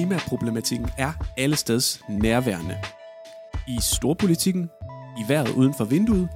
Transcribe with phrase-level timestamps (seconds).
[0.00, 2.78] klimaproblematikken er allesteds nærværende.
[3.68, 4.70] I storpolitikken,
[5.18, 6.28] i vejret uden for vinduet,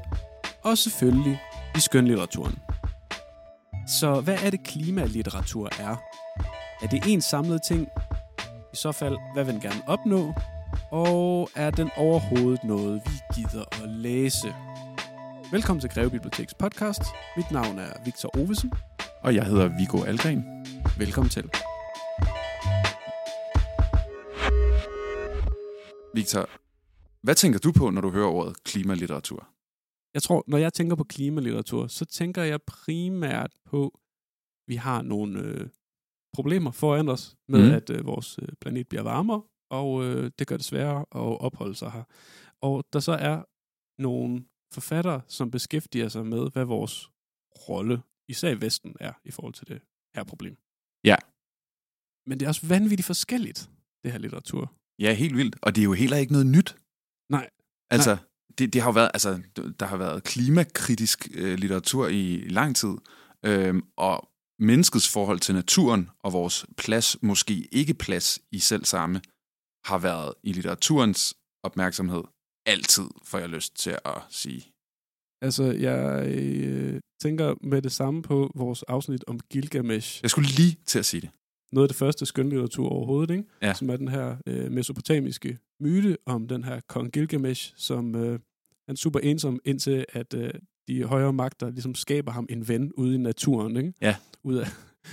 [0.63, 1.41] og selvfølgelig
[1.77, 2.59] i skønlitteraturen.
[3.87, 5.97] Så hvad er det klimalitteratur er?
[6.83, 7.89] Er det en samlet ting?
[8.73, 10.35] I så fald, hvad vil den gerne opnå?
[10.91, 14.55] Og er den overhovedet noget, vi gider at læse?
[15.51, 17.03] Velkommen til Greve Biblioteks podcast.
[17.37, 18.73] Mit navn er Victor Ovesen.
[19.23, 20.45] Og jeg hedder Viggo Algren.
[20.99, 21.51] Velkommen til.
[26.15, 26.51] Victor,
[27.23, 29.49] hvad tænker du på, når du hører ordet klimalitteratur?
[30.15, 34.01] Jeg tror, når jeg tænker på klimalitteratur, så tænker jeg primært på, at
[34.69, 35.69] vi har nogle øh,
[36.33, 37.75] problemer foran os med, mm.
[37.75, 41.75] at øh, vores øh, planet bliver varmere, og øh, det gør det sværere at opholde
[41.75, 42.05] sig her.
[42.61, 43.43] Og der så er
[44.03, 47.11] nogle forfattere, som beskæftiger sig med, hvad vores
[47.69, 49.83] rolle, især i Vesten, er i forhold til det
[50.15, 50.57] her problem.
[51.05, 51.17] Ja.
[52.27, 53.71] Men det er også vanvittigt forskelligt,
[54.05, 54.73] det her litteratur.
[54.99, 55.57] Ja, helt vildt.
[55.63, 56.77] Og det er jo heller ikke noget nyt.
[57.31, 57.49] Nej.
[57.91, 58.25] Altså, Nej.
[58.59, 59.43] Det, det har jo været, altså,
[59.81, 62.95] der har været klimakritisk øh, litteratur i, lang tid,
[63.45, 64.29] øhm, og
[64.59, 69.21] menneskets forhold til naturen og vores plads, måske ikke plads i selv samme,
[69.85, 72.23] har været i litteraturens opmærksomhed
[72.67, 74.63] altid, får jeg lyst til at sige.
[75.43, 80.23] Altså, jeg øh, tænker med det samme på vores afsnit om Gilgamesh.
[80.23, 81.31] Jeg skulle lige til at sige det.
[81.73, 83.45] Noget af det første skønlitteratur overhovedet, ikke?
[83.63, 83.75] Ja.
[83.75, 88.39] som er den her øh, mesopotamiske myte om den her kong Gilgamesh, som øh,
[88.89, 90.51] er super ensom, indtil at øh,
[90.89, 93.77] de højere magter ligesom skaber ham en ven ude i naturen.
[93.77, 93.93] Ikke?
[94.01, 94.17] Ja.
[94.43, 94.67] Ud af,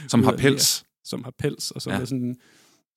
[0.08, 0.86] Som ud har af- pels.
[1.04, 2.00] som har pels, og som ja.
[2.00, 2.38] Er sådan,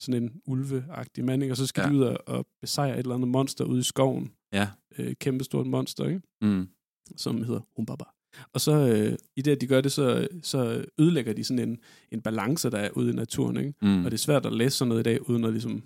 [0.00, 1.52] sådan en ulveagtig mand, ikke?
[1.52, 1.88] og så skal ja.
[1.88, 4.32] De ud og, besejre et eller andet monster ude i skoven.
[4.52, 4.69] Ja.
[4.98, 6.20] Øh, kæmpestort monster, ikke?
[6.42, 6.69] Mm.
[7.16, 8.05] som hedder Umbaba.
[8.52, 11.78] Og så øh, i det, at de gør det, så, så ødelægger de sådan en,
[12.12, 13.56] en balance, der er ude i naturen.
[13.56, 13.74] Ikke?
[13.82, 14.04] Mm.
[14.04, 15.82] Og det er svært at læse sådan noget i dag, uden at ligesom,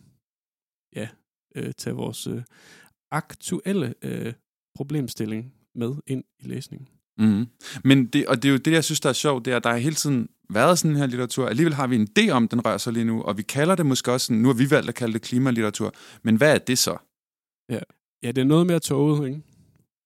[0.97, 1.09] ja,
[1.57, 2.43] øh, tage vores øh,
[3.11, 4.33] aktuelle øh,
[4.75, 6.89] problemstilling med ind i læsningen.
[7.19, 7.47] Mm.
[7.85, 9.65] Men det, og det er jo det, jeg synes, der er sjovt, det er, at
[9.65, 11.47] der har hele tiden været sådan her litteratur.
[11.49, 13.87] Alligevel har vi en idé om, den rører sig lige nu, og vi kalder det
[13.87, 16.79] måske også, sådan, nu har vi valgt at kalde det klimalitteratur, men hvad er det
[16.79, 16.97] så?
[18.23, 19.43] Ja, det er noget mere tåget, ikke?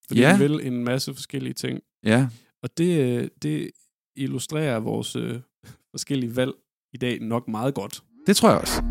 [0.07, 0.29] Fordi Ja.
[0.31, 0.37] ja.
[0.39, 1.81] vi vil en masse forskellige ting.
[2.05, 2.29] Ja,
[2.63, 3.71] Og det, øh, det
[4.17, 5.41] illustrerer vores øh,
[5.91, 6.53] forskellige valg
[6.93, 8.03] i dag nok meget godt.
[8.27, 8.83] det tror jeg også.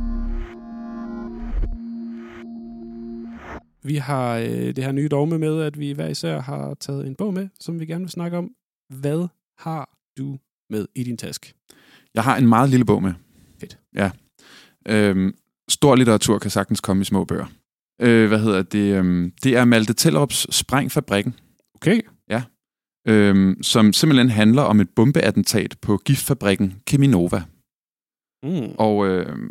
[3.83, 7.15] Vi har øh, det her nye dogme med, at vi hver især har taget en
[7.15, 8.51] bog med, som vi gerne vil snakke om.
[8.89, 9.27] Hvad
[9.57, 10.37] har du
[10.69, 11.53] med i din taske?
[12.13, 13.13] Jeg har en meget lille bog med.
[13.59, 13.79] Fedt.
[13.95, 14.11] Ja.
[14.87, 15.33] Øhm,
[15.69, 17.45] stor litteratur kan sagtens komme i små bøger.
[18.01, 18.95] Øh, hvad hedder det?
[18.95, 21.35] Øhm, det er Malte Tellerups Sprængfabrikken,
[21.75, 22.01] Okay.
[23.07, 27.43] Øhm, som simpelthen handler om et bombeattentat på giftfabrikken Cheminova.
[28.43, 28.75] Mm.
[28.77, 29.49] Og øh,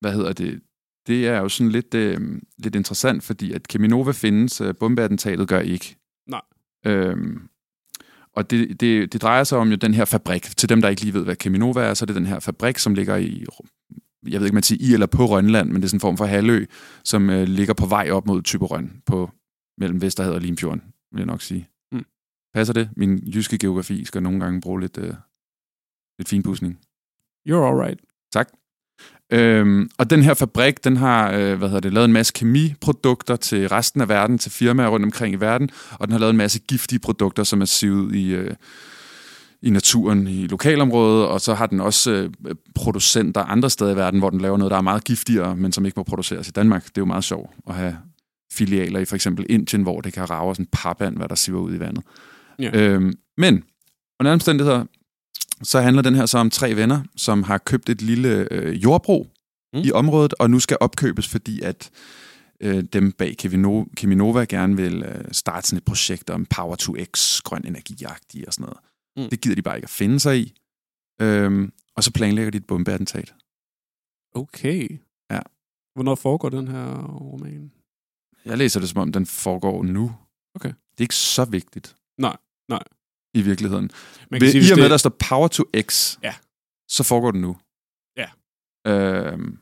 [0.00, 0.60] hvad hedder det?
[1.06, 5.60] Det er jo sådan lidt, øh, lidt interessant, fordi at Cheminova findes, øh, bombeattentatet gør
[5.60, 5.96] ikke.
[6.28, 6.40] Nej.
[6.86, 7.48] Øhm,
[8.32, 10.42] og det, det, det drejer sig om jo den her fabrik.
[10.42, 12.78] Til dem, der ikke lige ved, hvad Cheminova er, så er det den her fabrik,
[12.78, 13.44] som ligger i,
[14.28, 16.16] jeg ved ikke, man siger i eller på Rønland, men det er sådan en form
[16.16, 16.64] for halvø,
[17.04, 19.30] som øh, ligger på vej op mod Typerøn på
[19.78, 21.68] mellem Vesterhavet og Limfjorden, vil jeg nok sige.
[22.56, 22.88] Passer det?
[22.96, 25.14] Min jyske geografi skal nogle gange bruge lidt, øh,
[26.18, 26.78] lidt finpudsning.
[27.48, 28.00] You're alright.
[28.32, 28.48] Tak.
[29.32, 33.36] Øhm, og den her fabrik, den har øh, hvad hedder det, lavet en masse kemiprodukter
[33.36, 36.36] til resten af verden, til firmaer rundt omkring i verden, og den har lavet en
[36.36, 38.54] masse giftige produkter, som er sivet i, øh,
[39.62, 44.20] i naturen i lokalområdet, og så har den også øh, producenter andre steder i verden,
[44.20, 46.84] hvor den laver noget, der er meget giftigere, men som ikke må produceres i Danmark.
[46.84, 47.96] Det er jo meget sjovt at have
[48.52, 51.60] filialer i for eksempel Indien, hvor det kan rave sådan en papand, hvad der siver
[51.60, 52.04] ud i vandet.
[52.58, 52.70] Ja.
[52.74, 53.64] Øhm, men
[54.20, 54.84] under omstændigheder,
[55.62, 59.30] så handler den her så om tre venner, som har købt et lille øh, jordbrug
[59.72, 59.82] Mm.
[59.84, 61.90] i området, og nu skal opkøbes, fordi at
[62.60, 66.94] øh, dem bag Kevino- Cheminova gerne vil øh, starte sådan et projekt om Power to
[67.16, 68.78] X, grøn energiagtig og sådan noget.
[69.16, 69.30] Mm.
[69.30, 70.54] Det gider de bare ikke at finde sig i.
[71.20, 73.34] Øhm, og så planlægger de et bombeattentat.
[74.34, 75.00] Okay.
[75.30, 75.40] Ja.
[75.94, 77.72] Hvornår foregår den her roman?
[78.44, 80.12] Jeg læser det, som om den foregår nu.
[80.54, 80.68] Okay.
[80.68, 81.96] Det er ikke så vigtigt.
[82.18, 82.36] Nej,
[82.68, 82.82] nej.
[83.34, 83.90] I virkeligheden.
[84.30, 86.34] Man Ved, sige, I og med, det- der står Power to X, Ja.
[86.88, 87.56] så foregår den nu.
[88.16, 88.28] Ja.
[88.90, 89.58] Øhm,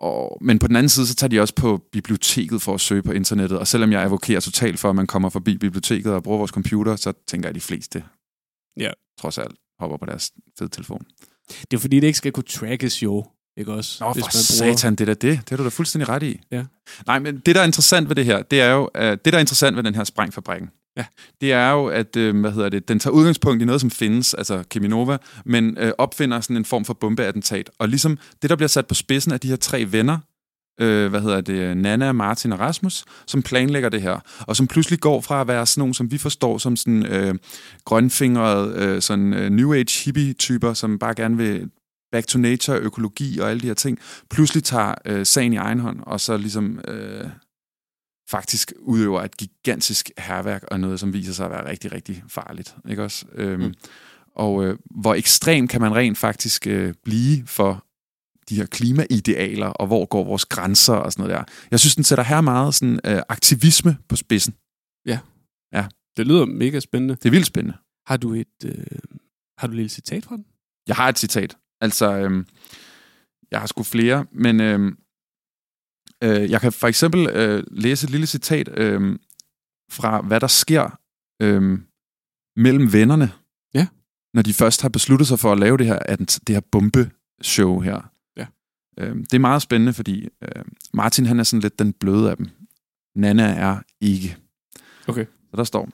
[0.00, 3.02] og, men på den anden side, så tager de også på biblioteket for at søge
[3.02, 3.58] på internettet.
[3.58, 6.96] Og selvom jeg advokerer totalt for, at man kommer forbi biblioteket og bruger vores computer,
[6.96, 8.04] så tænker jeg, at de fleste
[8.80, 8.90] Ja.
[9.20, 11.06] trods alt hopper på deres fede telefon.
[11.70, 13.26] Det er fordi, det ikke skal kunne trackes jo.
[13.56, 14.04] Ikke også?
[14.04, 14.30] Nå, Hvis for
[14.60, 15.38] man bruger- satan, det er da det.
[15.40, 16.40] Det har du da fuldstændig ret i.
[16.50, 16.64] Ja.
[17.06, 19.34] Nej, men det, der er interessant ved det her, det er jo, uh, det, der
[19.34, 21.04] er interessant ved den her sprængfabrikken, Ja.
[21.40, 24.34] Det er jo, at øh, hvad hedder det, den tager udgangspunkt i noget, som findes,
[24.34, 27.70] altså Keminova, men øh, opfinder sådan en form for bombeattentat.
[27.78, 30.18] Og ligesom det, der bliver sat på spidsen af de her tre venner,
[30.80, 35.00] øh, hvad hedder det, Nana, Martin og Rasmus, som planlægger det her, og som pludselig
[35.00, 37.34] går fra at være sådan nogle, som vi forstår som sådan øh,
[37.84, 41.70] grønfingrede, øh, sådan øh, New Age hippie-typer, som bare gerne vil
[42.12, 43.98] back to nature, økologi og alle de her ting,
[44.30, 47.28] pludselig tager øh, sagen i egen hånd, og så ligesom øh,
[48.30, 52.76] faktisk udøver et gigantisk herværk, og noget, som viser sig at være rigtig, rigtig farligt.
[52.88, 53.26] Ikke også?
[53.34, 53.74] Øhm, mm.
[54.36, 57.86] Og øh, hvor ekstrem kan man rent faktisk øh, blive for
[58.48, 61.52] de her klimaidealer, og hvor går vores grænser og sådan noget der.
[61.70, 64.54] Jeg synes, den sætter her meget sådan, øh, aktivisme på spidsen.
[65.06, 65.18] Ja.
[65.72, 65.86] Ja.
[66.16, 67.14] Det lyder mega spændende.
[67.14, 67.78] Det er vildt spændende.
[68.06, 68.84] Har du et, øh,
[69.58, 70.44] har du et lille citat fra den?
[70.86, 71.56] Jeg har et citat.
[71.80, 72.44] Altså, øh,
[73.50, 74.92] jeg har sgu flere, men øh,
[76.22, 79.18] øh, jeg kan for eksempel øh, læse et lille citat øh,
[79.90, 80.98] fra, hvad der sker
[81.42, 81.78] øh,
[82.56, 83.32] mellem vennerne,
[83.74, 83.86] Ja.
[84.34, 88.10] når de først har besluttet sig for at lave det her, det her bombeshow her.
[88.36, 88.46] Ja.
[88.98, 90.64] Øh, det er meget spændende, fordi øh,
[90.94, 92.48] Martin han er sådan lidt den bløde af dem.
[93.16, 94.36] Nana er ikke.
[95.08, 95.26] Okay.
[95.50, 95.88] Så der står,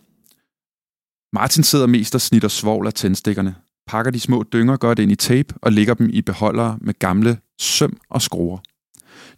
[1.35, 3.55] Martin sidder mest og snitter svovl af tændstikkerne,
[3.87, 7.39] pakker de små dynger godt ind i tape og lægger dem i beholdere med gamle
[7.61, 8.59] søm og skruer.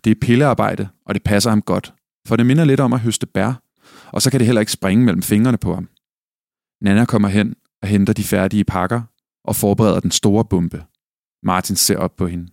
[0.04, 1.94] Det er pillearbejde, og det passer ham godt,
[2.26, 3.62] for det minder lidt om at høste bær,
[4.06, 5.88] og så kan det heller ikke springe mellem fingrene på ham.
[6.80, 9.02] Nana kommer hen og henter de færdige pakker
[9.44, 10.84] og forbereder den store bombe.
[11.42, 12.52] Martin ser op på hende.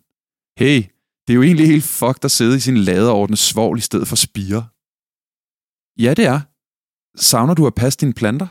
[0.57, 0.83] Hey,
[1.27, 4.15] det er jo egentlig helt fucked at sidde i sin ladeordne svovl i stedet for
[4.15, 4.67] spire.
[5.99, 6.39] Ja, det er.
[7.15, 8.47] Savner du at passe dine planter?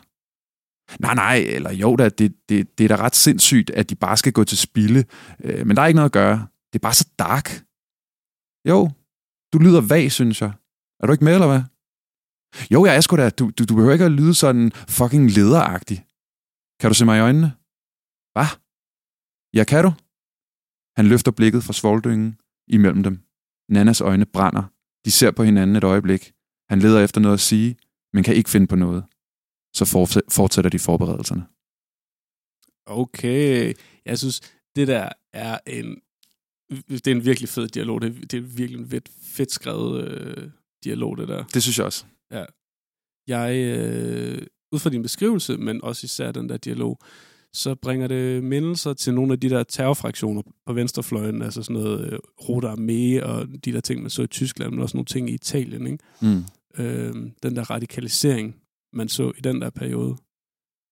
[1.01, 4.17] Nej, nej, eller jo da, det, det, det er da ret sindssygt, at de bare
[4.17, 5.05] skal gå til spilde.
[5.45, 6.47] Øh, men der er ikke noget at gøre.
[6.73, 7.65] Det er bare så dark.
[8.69, 8.91] Jo,
[9.53, 10.53] du lyder vag, synes jeg.
[11.01, 11.63] Er du ikke med, eller hvad?
[12.75, 13.31] Jo, jeg er sgu da.
[13.31, 15.99] Du, du, du behøver ikke at lyde sådan fucking lederagtig.
[16.81, 17.51] Kan du se mig i øjnene?
[18.35, 18.51] Hvad?
[19.59, 19.93] Ja, kan du?
[20.99, 22.41] Han løfter blikket fra svoldyngen
[22.77, 23.17] imellem dem.
[23.69, 24.65] Nannas øjne brænder.
[25.05, 26.33] De ser på hinanden et øjeblik.
[26.71, 27.77] Han leder efter noget at sige,
[28.13, 29.05] men kan ikke finde på noget.
[29.79, 29.85] Så
[30.31, 31.47] fortsætter de forberedelserne.
[32.87, 33.75] Okay.
[34.05, 34.41] Jeg synes,
[34.77, 36.01] det der er en,
[36.71, 38.03] det er en virkelig fed dialog.
[38.03, 40.49] Det er, det er virkelig en fedt, fedt skrevet øh,
[40.85, 41.45] dialog, det der.
[41.45, 42.05] Det synes jeg også.
[42.31, 42.45] Ja.
[43.27, 46.99] Jeg, øh, ud fra din beskrivelse, men også især den der dialog,
[47.53, 52.13] så bringer det mindelser til nogle af de der terrorfraktioner på venstrefløjen, altså sådan noget
[52.13, 52.19] øh,
[52.49, 55.35] Rote Armee og de der ting, man så i Tyskland, men også nogle ting i
[55.35, 55.87] Italien.
[55.87, 56.05] Ikke?
[56.23, 56.45] Mm.
[56.79, 58.57] Øh, den der radikalisering,
[58.93, 60.17] man så i den der periode.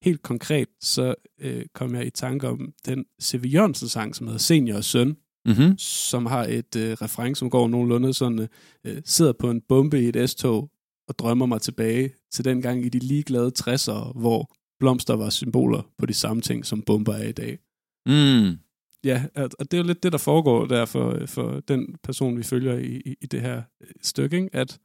[0.02, 3.44] Helt konkret, så øh, kom jeg i tanke om den C.V.
[3.46, 5.16] Jørgensen-sang, som hedder Senior og Søn,
[5.46, 5.78] Mm-hmm.
[5.78, 8.48] som har et øh, reference, som går nogenlunde sådan,
[8.84, 10.70] øh, sidder på en bombe i et S-tog
[11.08, 15.82] og drømmer mig tilbage til den gang i de ligeglade 60'ere, hvor blomster var symboler
[15.98, 17.58] på de samme ting, som bomber er i dag.
[18.06, 18.58] Mm.
[19.04, 22.42] Ja, og det er jo lidt det, der foregår der for, for den person, vi
[22.42, 24.56] følger i, i, i det her øh, stykke, ikke?
[24.56, 24.78] at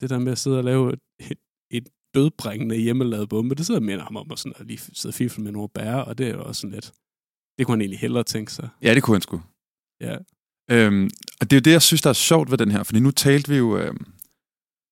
[0.00, 0.98] det der med at sidde og lave et,
[1.30, 1.38] et,
[1.70, 5.44] et dødbringende hjemmelavet bombe, det sidder minder ham om at, sådan, at lige sidde fifle
[5.44, 6.92] med nogle bære, og det er jo også sådan lidt,
[7.58, 8.68] det kunne han egentlig hellere tænke sig.
[8.82, 9.40] Ja, det kunne han sgu.
[10.00, 10.16] Ja,
[10.70, 11.10] Øhm,
[11.40, 13.10] og det er jo det, jeg synes, der er sjovt ved den her, fordi nu
[13.10, 14.06] talte vi jo, øhm,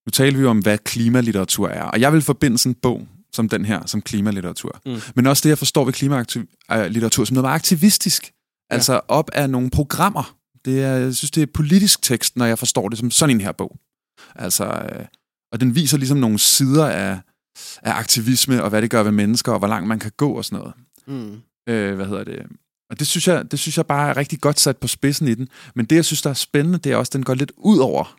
[0.07, 3.09] nu talte vi jo om, hvad klimalitteratur er, og jeg vil forbinde sådan en bog
[3.33, 4.81] som den her, som klimalitteratur.
[4.87, 5.01] Mm.
[5.15, 8.33] Men også det, jeg forstår ved klimalitteratur, som noget meget aktivistisk.
[8.71, 10.37] Altså op af nogle programmer.
[10.65, 13.41] Det er, jeg synes, det er politisk tekst, når jeg forstår det som sådan en
[13.41, 13.79] her bog.
[14.35, 15.07] Altså, øh,
[15.53, 17.21] og den viser ligesom nogle sider af,
[17.83, 20.45] af aktivisme, og hvad det gør ved mennesker, og hvor langt man kan gå og
[20.45, 20.75] sådan noget.
[21.07, 21.41] mm.
[21.69, 22.47] Øh, hvad hedder det?
[22.93, 25.35] Og det synes, jeg, det synes jeg bare er rigtig godt sat på spidsen i
[25.35, 25.49] den.
[25.75, 27.79] Men det, jeg synes, der er spændende, det er også, at den går lidt ud
[27.79, 28.19] over.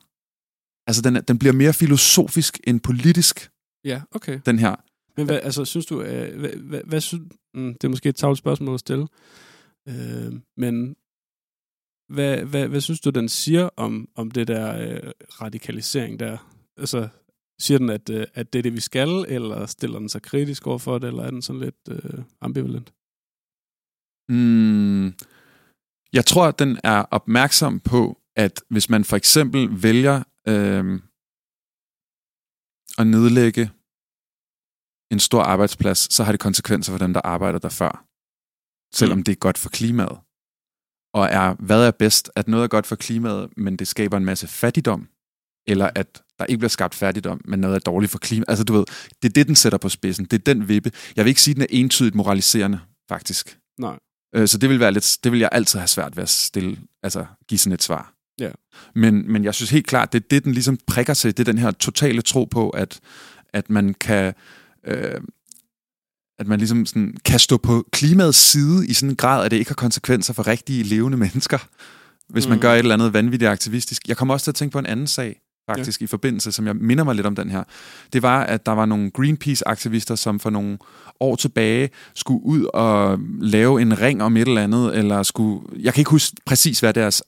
[0.88, 3.50] Altså, den, den bliver mere filosofisk end politisk,
[3.84, 4.40] ja okay.
[4.46, 4.76] den her.
[5.18, 8.16] Men hvad, altså, synes du, øh, hvad, hvad, hvad synes, mm, det er måske et
[8.16, 9.08] tavligt spørgsmål at stille,
[9.90, 10.96] øh, men
[12.14, 15.12] hvad, hvad, hvad synes du, den siger om, om det der øh,
[15.42, 16.38] radikalisering der?
[16.78, 17.08] Altså,
[17.60, 20.68] siger den, at, øh, at det er det, vi skal, eller stiller den sig kritisk
[20.68, 22.94] over for det, eller er den sådan lidt øh, ambivalent?
[24.30, 25.06] Mm,
[26.14, 31.00] jeg tror, at den er opmærksom på, at hvis man for eksempel vælger øh,
[32.98, 33.72] at nedlægge
[35.12, 38.06] en stor arbejdsplads, så har det konsekvenser for dem, der arbejder der før.
[38.96, 39.24] Selvom Mm.
[39.24, 40.18] det er godt for klimaet.
[41.14, 42.32] Og er, hvad er bedst?
[42.36, 45.08] At noget er godt for klimaet, men det skaber en masse fattigdom?
[45.68, 48.50] Eller at der ikke bliver skabt fattigdom, men noget er dårligt for klimaet?
[48.50, 48.86] Altså du ved,
[49.22, 50.26] det er det, den sætter på spidsen.
[50.26, 50.92] Det er den vippe.
[51.16, 53.60] Jeg vil ikke sige, at den er entydigt moraliserende, faktisk.
[53.80, 54.00] Nej.
[54.36, 56.78] Øh, Så det vil, være lidt, det vil jeg altid have svært ved at stille,
[57.04, 58.14] altså give sådan et svar.
[58.40, 58.52] Ja.
[58.96, 61.52] Men, men jeg synes helt klart, det er det, den ligesom prikker til, det er
[61.52, 63.00] den her totale tro på, at,
[63.54, 64.34] at man kan
[64.88, 65.22] øh,
[66.40, 69.58] at man ligesom sådan kan stå på klimaets side i sådan en grad, at det
[69.58, 71.58] ikke har konsekvenser for rigtige levende mennesker,
[72.30, 72.50] hvis mm.
[72.50, 74.08] man gør et eller andet vanvittigt aktivistisk.
[74.08, 76.04] Jeg kommer også til at tænke på en anden sag, faktisk, ja.
[76.04, 77.64] i forbindelse, som jeg minder mig lidt om den her.
[78.14, 80.78] Det var, at der var nogle Greenpeace-aktivister, som for nogle
[81.20, 85.68] år tilbage skulle ud og lave en ring om et eller andet, eller skulle...
[85.80, 87.24] Jeg kan ikke huske præcis, hvad deres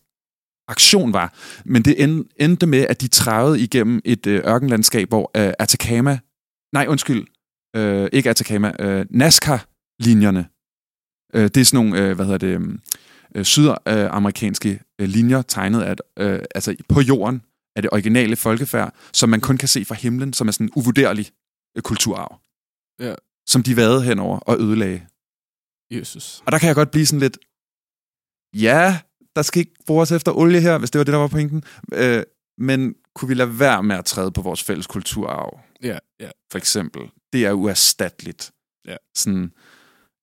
[0.68, 1.34] aktion var,
[1.66, 2.04] men det
[2.40, 6.20] endte med, at de trævede igennem et øh, ørkenlandskab, hvor øh, Atacama...
[6.74, 7.28] Nej, undskyld.
[7.76, 8.74] Øh, ikke Atacama.
[8.80, 10.46] Øh, Nazca-linjerne.
[11.34, 12.80] Øh, det er sådan nogle, øh, hvad hedder det,
[13.36, 17.42] øh, sydamerikanske øh, linjer, tegnet at, øh, altså på jorden,
[17.76, 20.72] af det originale folkefærd, som man kun kan se fra himlen, som er sådan en
[20.76, 21.32] uvurderlig
[21.78, 22.42] øh, kulturarv.
[23.00, 23.16] Ja.
[23.48, 25.08] Som de vade henover og ødelagde.
[25.92, 26.44] Jesus.
[26.46, 27.38] Og der kan jeg godt blive sådan lidt,
[28.54, 29.00] ja,
[29.36, 31.64] der skal ikke bruges efter olie her, hvis det var det, der var pointen.
[31.94, 32.24] Øh,
[32.58, 35.60] men kunne vi lade være med at træde på vores fælles kulturarv?
[35.84, 36.30] Ja, ja.
[36.52, 37.02] For eksempel.
[37.34, 38.52] Det er uerstatteligt.
[38.88, 38.96] Ja.
[39.16, 39.52] Sådan,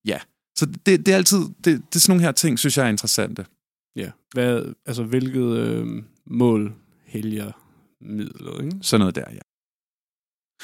[0.05, 0.19] ja.
[0.57, 2.89] Så det, det er altid, det, det er sådan nogle her ting, synes jeg er
[2.89, 3.45] interessante.
[3.95, 4.11] Ja.
[4.33, 6.75] Hvad, altså, hvilket øh, mål
[7.13, 7.51] helger
[8.01, 8.77] midlet, ikke?
[8.81, 9.39] Sådan noget der, ja.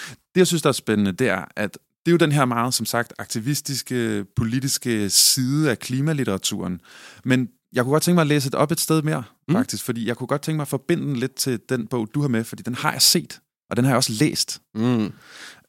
[0.05, 2.73] Det, jeg synes, der er spændende, det er, at det er jo den her meget,
[2.73, 6.81] som sagt, aktivistiske, politiske side af klimalitteraturen.
[7.23, 9.53] Men jeg kunne godt tænke mig at læse det op et sted mere, mm.
[9.53, 12.21] faktisk, fordi jeg kunne godt tænke mig at forbinde den lidt til den bog, du
[12.21, 14.61] har med, fordi den har jeg set, og den har jeg også læst.
[14.75, 15.11] Mm.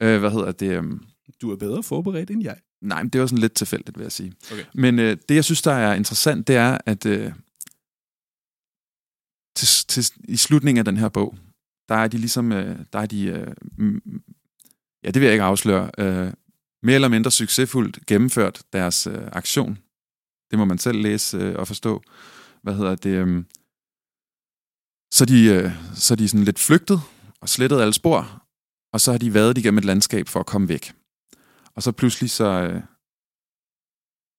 [0.01, 0.79] Øh, hvad hedder det?
[0.79, 1.05] Um...
[1.43, 2.57] Du er bedre forberedt end jeg.
[2.83, 4.33] Nej, men det er jo sådan lidt tilfældigt, vil jeg sige.
[4.53, 4.65] Okay.
[4.75, 7.33] Men øh, det, jeg synes, der er interessant, det er, at øh,
[9.61, 11.39] til, til, i slutningen af den her bog,
[11.89, 13.55] der er de ligesom, øh, der er de, øh,
[15.05, 16.33] ja, det vil jeg ikke afsløre, øh,
[16.83, 19.79] mere eller mindre succesfuldt gennemført deres øh, aktion.
[20.51, 22.03] Det må man selv læse øh, og forstå.
[22.63, 23.11] Hvad hedder det?
[23.11, 23.45] Øh,
[25.13, 27.01] så de, øh, så de sådan lidt flygtet
[27.41, 28.43] og slettet alle spor,
[28.93, 30.93] og så har de været igennem et landskab for at komme væk.
[31.75, 32.83] Og så pludselig så, øh,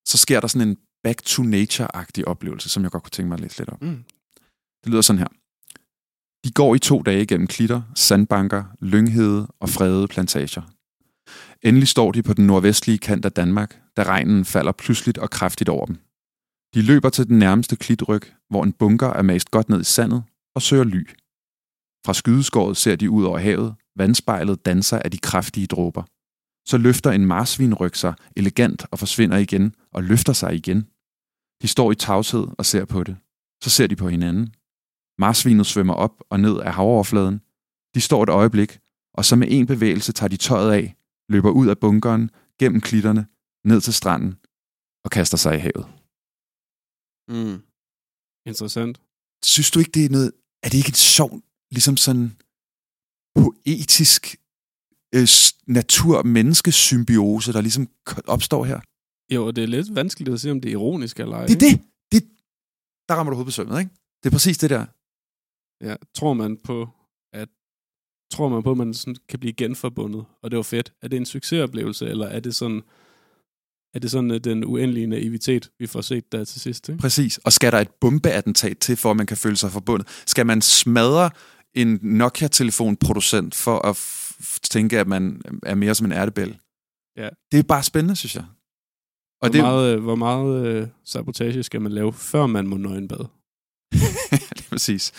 [0.07, 3.35] så sker der sådan en back to nature-agtig oplevelse, som jeg godt kunne tænke mig
[3.35, 3.77] at læse lidt om.
[3.81, 4.03] Mm.
[4.83, 5.27] Det lyder sådan her.
[6.45, 10.61] De går i to dage gennem klitter, sandbanker, lynghede og fredede plantager.
[11.61, 15.69] Endelig står de på den nordvestlige kant af Danmark, da regnen falder pludseligt og kraftigt
[15.69, 15.95] over dem.
[16.73, 20.23] De løber til den nærmeste klitryg, hvor en bunker er mast godt ned i sandet
[20.55, 21.09] og søger ly.
[22.05, 26.03] Fra skydeskåret ser de ud over havet, vandspejlet danser af de kraftige dråber.
[26.67, 30.87] Så løfter en marsvinryg sig elegant og forsvinder igen og løfter sig igen.
[31.61, 33.17] De står i tavshed og ser på det.
[33.63, 34.53] Så ser de på hinanden.
[35.23, 37.37] Marsvinet svømmer op og ned af havoverfladen.
[37.95, 38.71] De står et øjeblik,
[39.13, 40.95] og så med en bevægelse tager de tøjet af,
[41.29, 43.23] løber ud af bunkeren, gennem klitterne,
[43.65, 44.31] ned til stranden
[45.05, 45.85] og kaster sig i havet.
[47.33, 47.57] Mm.
[48.49, 49.01] Interessant.
[49.45, 50.31] Synes du ikke, det er noget...
[50.63, 51.31] Er det ikke en sjov,
[51.71, 52.37] ligesom sådan
[53.35, 54.21] poetisk
[55.15, 55.27] øh,
[55.67, 57.87] natur-menneskesymbiose, der ligesom
[58.27, 58.79] opstår her?
[59.35, 61.45] Jo, det er lidt vanskeligt at se, om det er ironisk eller ej.
[61.45, 61.81] Det er det.
[62.11, 62.23] det.
[63.09, 63.91] Der rammer du hovedet på sømmet, ikke?
[64.23, 64.85] Det er præcis det der.
[65.81, 66.89] Ja, tror man på,
[67.33, 67.49] at
[68.31, 70.93] tror man på, at man sådan kan blive genforbundet, og det var fedt.
[71.01, 72.81] Er det en succesoplevelse, eller er det sådan,
[73.93, 76.89] er det sådan øh, den uendelige naivitet, vi får set der til sidst?
[76.89, 77.01] Ikke?
[77.01, 77.37] Præcis.
[77.37, 80.07] Og skal der et bombeattentat til, for at man kan føle sig forbundet?
[80.25, 81.29] Skal man smadre
[81.73, 83.97] en Nokia-telefonproducent for at
[84.63, 86.59] tænke, at man er mere som en ærtebæl?
[87.17, 87.29] Ja.
[87.51, 88.45] Det er bare spændende, synes jeg.
[89.41, 89.61] Og hvor, det...
[89.61, 93.27] meget, hvor meget uh, sabotage skal man lave, før man må nøgenbade?
[94.31, 95.11] er præcis.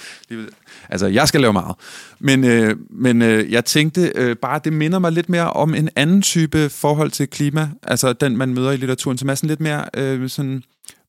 [0.88, 1.76] Altså, jeg skal lave meget.
[2.18, 5.88] Men, øh, men øh, jeg tænkte øh, bare, det minder mig lidt mere om en
[5.96, 9.60] anden type forhold til klima, altså den, man møder i litteraturen, som er sådan lidt
[9.60, 10.62] mere øh, sådan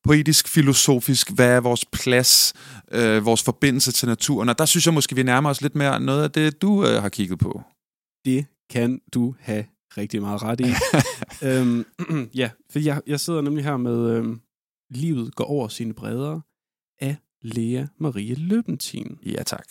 [0.03, 2.53] poetisk, filosofisk, hvad er vores plads,
[2.91, 5.99] øh, vores forbindelse til naturen, og der synes jeg måske, vi nærmer os lidt mere
[5.99, 7.61] noget af det, du øh, har kigget på.
[8.25, 9.65] Det kan du have
[9.97, 10.65] rigtig meget ret i.
[11.47, 11.85] øhm,
[12.41, 14.41] ja, for jeg, jeg sidder nemlig her med øhm,
[14.89, 16.39] Livet går over sine bredder
[17.01, 19.19] af Lea Marie Løbentin.
[19.25, 19.67] Ja, tak.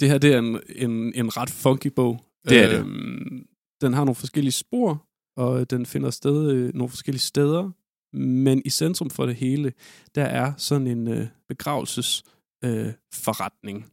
[0.00, 2.24] Det her det er en, en, en ret funky bog.
[2.48, 2.78] Det er det.
[2.78, 3.46] Øhm,
[3.80, 7.70] den har nogle forskellige spor, og den finder sted øh, nogle forskellige steder,
[8.16, 9.72] men i centrum for det hele,
[10.14, 13.78] der er sådan en øh, begravelsesforretning.
[13.78, 13.84] Øh,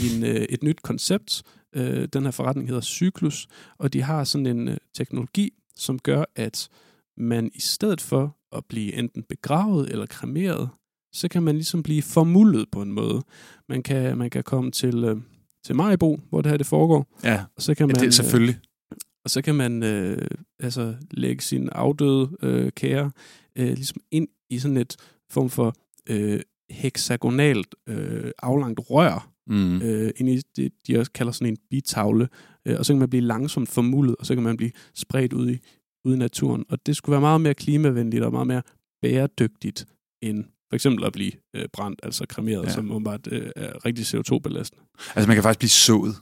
[0.00, 1.42] en, øh, et nyt koncept.
[1.74, 3.46] Øh, den her forretning hedder Cyklus,
[3.78, 6.68] og de har sådan en øh, teknologi, som gør, at
[7.16, 10.68] man i stedet for at blive enten begravet eller kremeret,
[11.12, 13.22] så kan man ligesom blive formuldet på en måde.
[13.68, 15.16] Man kan, man kan komme til, øh,
[15.64, 17.06] til Majbo, hvor det her det foregår.
[17.24, 18.54] Ja, og så kan man, ja det er selvfølgelig.
[18.54, 20.28] Øh, og så kan man øh,
[20.60, 23.10] altså lægge sin afdøde øh, kære
[23.56, 24.96] øh, ligesom ind i sådan et
[25.30, 25.74] form for
[26.08, 26.40] øh,
[26.70, 29.82] hexagonalt øh, aflangt rør, Mm.
[29.82, 32.28] øh, ind i det, de også kalder sådan en bitavle,
[32.66, 35.50] øh, og så kan man blive langsomt formuldet, og så kan man blive spredt ud
[35.50, 35.58] i,
[36.04, 36.64] ud i naturen.
[36.68, 38.62] Og det skulle være meget mere klimavenligt og meget mere
[39.02, 39.86] bæredygtigt,
[40.22, 42.68] end for eksempel at blive øh, brændt, altså kremeret, Ja.
[42.68, 42.72] ja.
[42.74, 44.82] som åbenbart øh, er rigtig CO2-belastende.
[45.14, 46.14] Altså, man kan faktisk blive sået,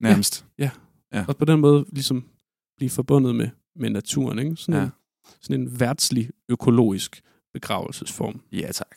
[0.00, 0.46] nærmest.
[1.28, 2.24] Og på den måde ligesom
[2.76, 4.38] blive forbundet med, med naturen.
[4.38, 4.56] Ikke?
[4.56, 4.80] Sådan, Ja.
[4.80, 4.86] ja.
[4.86, 4.92] en,
[5.40, 8.40] sådan en værtslig, økologisk begravelsesform.
[8.52, 8.96] Ja, ja tak.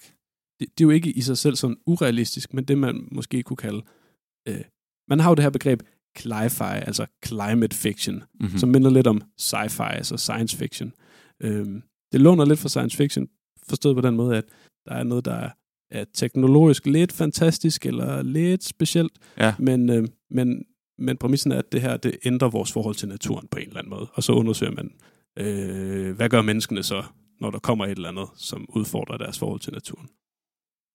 [0.60, 3.58] Det, det er jo ikke i sig selv sådan urealistisk, men det man måske kunne
[3.58, 3.82] kalde...
[4.48, 4.62] Øh,
[5.10, 5.82] man har jo det her begreb
[6.20, 8.52] cli-fi, altså climate fiction, Mm-hmm.
[8.54, 8.58] mm.
[8.58, 10.94] som minder lidt om sci-fi, altså science fiction.
[11.42, 13.28] Øhm, det låner lidt fra science fiction,
[13.70, 14.46] forstået på den måde, at
[14.86, 15.50] der er noget, der er,
[16.14, 19.54] teknologisk lidt fantastisk, eller lidt specielt, Ja.
[19.60, 20.66] men, øh, men,
[20.98, 23.80] men præmissen er, at det her det ændrer vores forhold til naturen på en eller
[23.80, 24.92] anden måde, og så undersøger man,
[25.40, 27.04] øh, hvad gør menneskene så,
[27.42, 30.10] når der kommer et eller andet, som udfordrer deres forhold til naturen.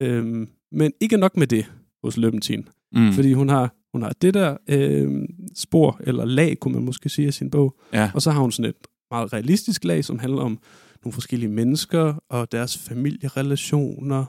[0.02, 1.72] Øhm, men ikke nok med det
[2.04, 2.68] hos Løbentin.
[2.92, 3.12] Mm.
[3.12, 5.22] Fordi hun har, hun har det der øh,
[5.54, 7.76] spor, eller lag, kunne man måske sige i sin bog.
[7.92, 8.10] Ja.
[8.14, 10.58] Og så har hun sådan et meget realistisk lag, som handler om
[11.04, 14.24] nogle forskellige mennesker og deres familierelationer.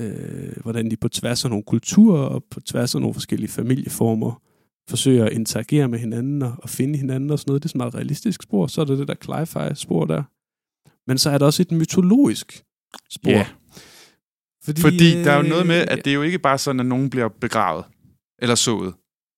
[0.00, 4.42] Øh, hvordan de på tværs af nogle kulturer og på tværs af nogle forskellige familieformer
[4.88, 7.62] forsøger at interagere med hinanden og, og finde hinanden og sådan noget.
[7.62, 8.66] Det er sådan et meget realistisk spor.
[8.66, 10.22] Så er der det der cli-fi-spor der.
[11.10, 12.64] Men så er der også et mytologisk
[13.10, 13.30] spor.
[13.30, 13.46] Ja.
[14.64, 16.80] Fordi, Fordi der er jo noget med, øh, at det er jo ikke bare sådan,
[16.80, 17.84] at nogen bliver begravet
[18.38, 18.94] eller sået.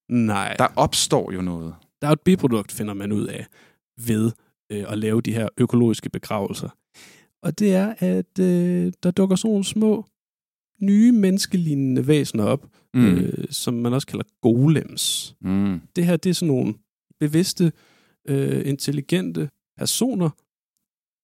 [0.09, 0.57] Nej.
[0.59, 1.75] Der opstår jo noget.
[2.03, 3.47] der er et biprodukt, finder man ud af,
[4.07, 4.33] ved
[4.73, 6.69] øh, at lave de her økologiske begravelser.
[7.43, 10.05] Og det er, at øh, der dukker sådan nogle små,
[10.83, 13.07] nye menneskelignende væsener op, Mm.
[13.19, 15.37] øh, som man også kalder golems.
[15.41, 15.81] Mm.
[15.97, 16.75] Det her, det er sådan nogle
[17.21, 17.73] bevidste,
[18.29, 20.31] øh, intelligente personer,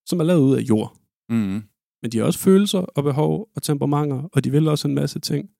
[0.09, 0.97] som er lavet ud af jord.
[1.29, 1.63] Mm.
[2.03, 5.19] Men de har også følelser og behov og temperamenter, og de vil også en masse
[5.21, 5.51] ting.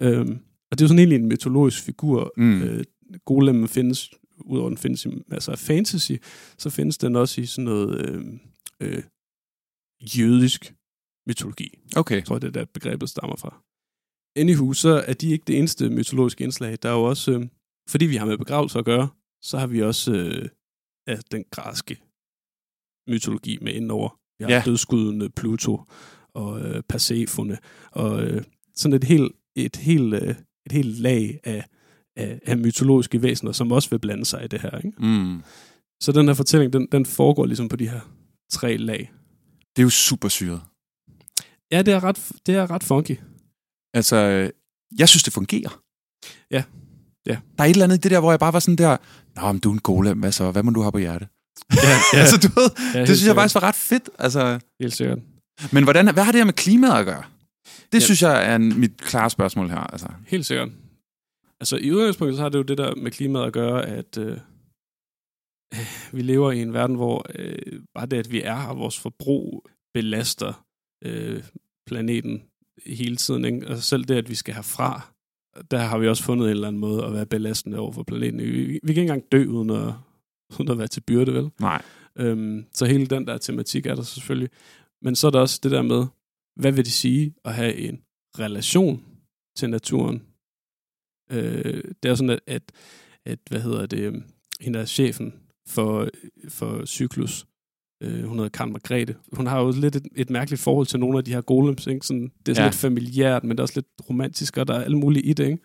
[0.00, 0.38] Øhm,
[0.70, 2.32] og det er jo sådan egentlig en mytologisk figur.
[2.36, 2.62] Mm.
[2.62, 2.84] Øh,
[3.24, 4.10] Golem findes,
[4.40, 6.12] udover den findes i masser af fantasy,
[6.58, 8.24] så findes den også i sådan noget øh,
[8.80, 9.02] øh,
[10.18, 10.74] jødisk
[11.26, 11.78] mytologi.
[11.96, 12.14] Okay.
[12.16, 13.62] Jeg tror, det er der begrebet stammer fra.
[14.36, 16.78] Anywho, så er de ikke det eneste mytologiske indslag.
[16.82, 17.46] Der er jo også, øh,
[17.88, 19.08] fordi vi har med begravelser at gøre,
[19.42, 20.48] så har vi også øh,
[21.06, 21.96] ja, den græske
[23.08, 24.20] mytologi med indover.
[24.38, 24.62] Vi har Ja.
[24.66, 25.82] dødskudene Pluto
[26.34, 27.58] og øh, Persefone,
[27.92, 28.42] og øh,
[28.74, 30.34] sådan et helt, et helt, øh,
[30.68, 31.64] et helt lag af,
[32.16, 34.76] af, af mytologiske væsener, som også vil blande sig i det her.
[34.78, 34.92] Ikke?
[34.98, 35.42] Mm.
[36.02, 38.00] Så den her fortælling, den, den foregår ligesom på de her
[38.50, 39.12] tre lag.
[39.76, 40.60] Det er jo super syret.
[41.72, 43.16] Ja, det er ret, det er ret funky.
[43.94, 44.50] Altså, øh,
[44.98, 45.82] jeg synes, det fungerer.
[46.50, 46.62] Ja.
[47.26, 47.36] Ja.
[47.58, 48.96] Der er et eller andet i det der, hvor jeg bare var sådan der,
[49.36, 50.50] Nå, men du er en golem, hvad så?
[50.50, 51.26] Hvad må du have på hjerte?
[51.72, 51.78] Ja,
[52.12, 52.18] ja.
[52.20, 54.10] altså, du ved, ja, det synes jeg faktisk var ret fedt.
[54.18, 55.18] Altså, Helt sikkert.
[55.72, 57.22] men hvordan, hvad har det her med klimaet at gøre?
[57.92, 58.04] Det Ja.
[58.04, 59.78] synes jeg er mit klare spørgsmål her.
[59.78, 60.08] Altså.
[60.26, 60.68] Helt sikkert.
[61.60, 64.38] Altså i udgangspunktet så har det jo det der med klimaet at gøre, at øh,
[66.12, 69.66] vi lever i en verden, hvor øh, bare det, at vi er her, vores forbrug
[69.94, 70.66] belaster
[71.04, 71.42] øh,
[71.86, 72.42] planeten
[72.86, 73.44] hele tiden.
[73.44, 73.66] Ikke?
[73.66, 75.08] Altså selv det, at vi skal herfra,
[75.70, 78.40] der har vi også fundet en eller anden måde at være belastende over for planeten.
[78.40, 79.92] Vi, vi kan ikke engang dø uden at,
[80.58, 81.50] uden at være til byrde, vel?
[81.60, 81.82] Nej.
[82.16, 84.50] Øhm, så hele den der tematik er der selvfølgelig.
[85.02, 86.06] Men så er der også det der med,
[86.58, 88.02] hvad vil det sige at have en
[88.38, 89.04] relation
[89.56, 90.22] til naturen?
[91.30, 92.62] Øh, det er sådan, at, at,
[93.26, 94.22] at hvad hedder det, øhm,
[94.60, 95.34] hende er chefen
[95.68, 96.08] for,
[96.48, 97.46] for Cyklus,
[98.02, 99.16] øh, hun hedder Karen Margrethe.
[99.32, 101.86] Hun har jo lidt et, et mærkeligt forhold til nogle af de her golems.
[101.86, 102.06] Ikke?
[102.06, 102.62] Sådan, det er sådan Ja.
[102.62, 102.68] ja.
[102.68, 105.44] lidt familiært, men det er også lidt romantisk, og der er alt muligt i det.
[105.46, 105.58] Ikke?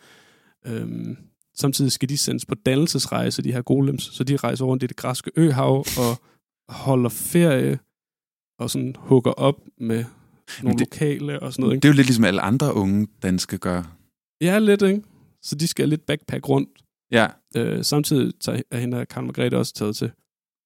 [0.65, 1.17] Øhm,
[1.56, 4.95] samtidig skal de sendes på dannelsesrejse, de her golems, så de rejser rundt i det
[4.95, 6.21] græske øhav og
[6.69, 7.79] holder ferie
[8.60, 10.06] og sådan hugger op med
[10.63, 11.75] nogle det- lokale og sådan noget.
[11.75, 11.82] Ikke?
[11.84, 13.95] Det er jo lidt ligesom alle andre unge danske gør.
[14.41, 15.01] Ja, lidt, ikke?
[15.41, 16.69] Så de skal lidt backpack rundt.
[17.12, 17.27] Ja.
[17.56, 20.12] Øh, samtidig tager, er hende og Karen Margrethe også taget til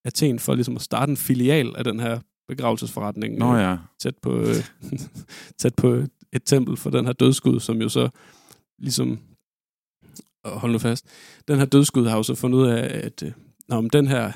[0.04, 3.38] Athen for ligesom at starte en filial af den her begravelsesforretning.
[3.38, 3.76] Nå øh, ja.
[4.00, 4.54] tæt på, øh,
[5.60, 8.08] tæt på et tempel for den her dødskud, som jo så
[8.78, 9.18] ligesom,
[10.44, 11.06] hold nu fast,
[11.48, 13.32] den her dødskud har jo så fundet ud af, at øh,
[13.68, 14.32] nå, men den her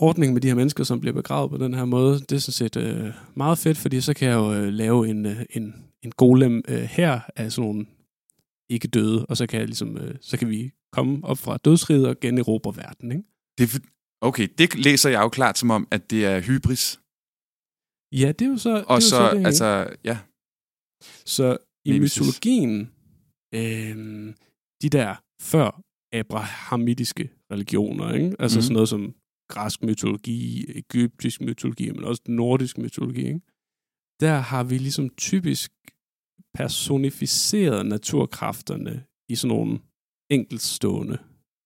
[0.00, 2.52] ordning med de her mennesker, som bliver begravet på den her måde, det er sådan
[2.52, 6.12] set øh, meget fedt, fordi så kan jeg jo øh, lave en, øh, en, en
[6.12, 7.86] golem øh, her af sådan nogle
[8.70, 12.08] ikke døde, og så kan, jeg ligesom, øh, så kan vi komme op fra dødsriget
[12.08, 13.12] og generobre verden.
[13.12, 13.24] Ikke?
[13.58, 13.82] Det
[14.20, 17.00] okay, det læser jeg jo klart som om, at det er hybris.
[18.12, 18.84] Ja, det er jo så det.
[18.84, 19.46] Og jo så, det, ikke?
[19.46, 20.18] altså, ja.
[21.24, 22.20] Så i præcis.
[22.20, 22.90] mytologien,
[23.54, 24.34] øh,
[24.82, 25.82] de der før
[26.12, 28.36] abrahamitiske religioner, ikke?
[28.38, 28.62] altså mm.
[28.62, 29.14] sådan noget som
[29.50, 33.40] græsk mytologi, egyptisk mytologi, men også nordisk mytologi, ikke?
[34.20, 35.72] der har vi ligesom typisk
[36.54, 39.78] personificeret naturkræfterne i sådan nogle
[40.30, 41.18] enkeltstående,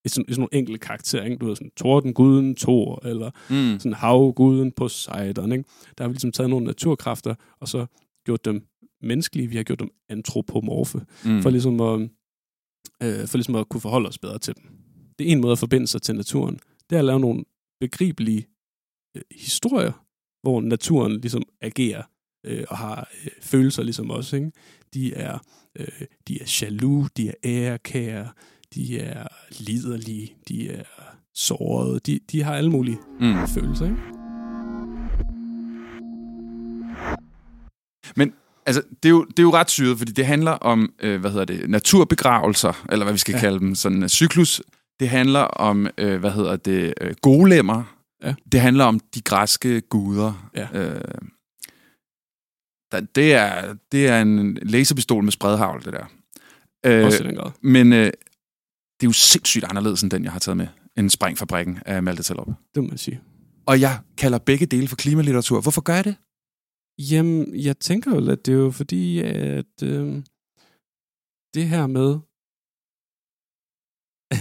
[0.05, 1.37] i sådan, i sådan nogle enkelte karakterer, ikke?
[1.37, 3.79] Du ved, sådan Tordenguden Thor, eller Mm.
[3.79, 5.65] sådan havguden Poseidon, ikke?
[5.99, 7.87] Der har vi ligesom taget nogle naturkræfter, og så
[8.27, 8.67] gjort dem
[9.03, 11.43] menneskelige, vi har gjort dem antropomorfe, Mm.
[11.43, 12.01] for ligesom at,
[13.03, 14.65] øh, for ligesom at kunne forholde os bedre til dem.
[15.19, 16.59] Det er en måde at forbinde sig til naturen.
[16.91, 17.45] Det er at lave nogle
[17.81, 18.47] begribelige
[19.17, 19.93] øh, historier,
[20.43, 22.03] hvor naturen ligesom agerer
[22.47, 24.33] øh, og har øh, følelser ligesom os.
[24.33, 24.53] Ikke?
[24.95, 25.39] De er
[25.79, 25.89] øh,
[26.29, 28.29] de er jaloux, de er ærekære,
[28.75, 29.27] de er
[29.59, 30.85] liderlige, de er
[31.35, 33.35] sårede, de, de har alle mulige Mm.
[33.55, 33.85] følelser.
[33.85, 33.97] Ikke?
[38.67, 41.31] Altså, det er, jo, det er jo ret syret, fordi det handler om, øh, hvad
[41.31, 43.37] hedder det, naturbegravelser, eller hvad vi skal Ja.
[43.37, 43.41] ja.
[43.41, 44.63] kalde dem, sådan en cyklus.
[45.01, 47.99] Det handler om, øh, hvad hedder det, øh, golemmer.
[48.23, 48.35] Ja.
[48.53, 50.51] Det handler om de græske guder.
[50.57, 50.69] Ja.
[50.75, 51.01] Øh,
[52.93, 56.07] der, det, er, det er en laserpistol med spredhavl, det der.
[56.87, 57.51] Øh, Også i den grad.
[57.61, 58.07] men øh,
[59.01, 60.67] det er jo sindssygt anderledes end den, jeg har taget med.
[60.97, 62.49] En sprængfabrikken af Malte Talop.
[62.75, 63.21] Det må man sige.
[63.67, 65.61] Og jeg kalder begge dele for klimalitteratur.
[65.61, 66.17] Hvorfor gør jeg det?
[66.99, 70.23] Jamen, jeg tænker jo, at det er jo fordi, at øh,
[71.55, 72.19] det her med,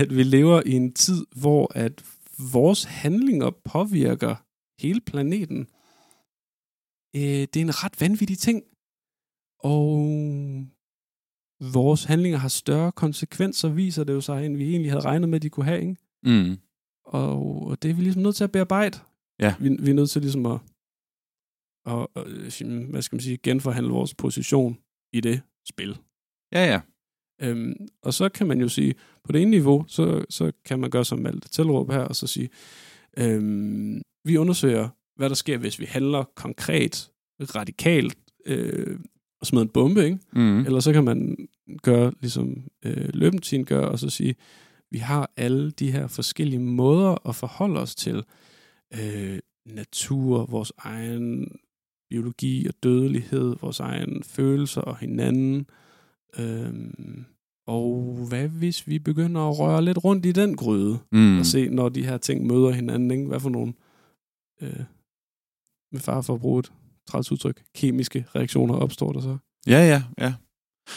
[0.01, 2.05] at vi lever i en tid, hvor at
[2.51, 4.35] vores handlinger påvirker
[4.81, 5.59] hele planeten,
[7.15, 8.63] øh, det er en ret vanvittig ting.
[9.59, 9.97] Og
[11.73, 15.35] vores handlinger har større konsekvenser, viser det jo sig, end vi egentlig havde regnet med,
[15.35, 15.81] at de kunne have.
[15.81, 15.95] Ikke?
[16.23, 16.57] Mm.
[17.05, 18.99] Og og det er vi ligesom nødt til at bearbejde.
[19.39, 19.55] Ja.
[19.59, 20.59] Vi, vi er nødt til ligesom at,
[21.85, 22.27] at, at,
[22.89, 24.77] hvad skal man sige, genforhandle vores position
[25.13, 25.97] i det spil.
[26.51, 26.81] Ja, ja.
[27.41, 30.89] Øhm, og så kan man jo sige, på det ene niveau, så, så kan man
[30.89, 32.49] gøre som Malte Tellerup her, og så sige,
[33.17, 37.11] øhm, vi undersøger, hvad der sker, hvis vi handler konkret,
[37.55, 38.99] radikalt, øh,
[39.41, 40.19] og smider en bombe, ikke?
[40.33, 40.59] Mm.
[40.59, 41.47] Eller så kan man
[41.83, 44.35] gøre, ligesom øh, Løbentin gør, og så sige,
[44.91, 48.23] vi har alle de her forskellige måder at forholde os til
[48.93, 51.47] øh, natur, vores egen
[52.09, 55.67] biologi og dødelighed, vores egen følelser og hinanden.
[56.37, 57.25] Øhm,
[57.67, 61.39] og hvad hvis vi begynder at røre lidt rundt i den gryde, Mm.
[61.39, 63.25] og se, når de her ting møder hinanden, ikke?
[63.27, 63.73] hvad for nogle,
[64.61, 64.83] øh,
[65.91, 66.71] med far for at bruge et
[67.09, 69.37] træls udtryk, kemiske reaktioner opstår der så.
[69.67, 70.33] Ja, ja, ja.